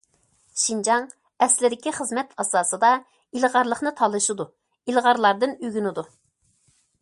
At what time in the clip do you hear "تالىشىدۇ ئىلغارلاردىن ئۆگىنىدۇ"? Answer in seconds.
4.01-6.09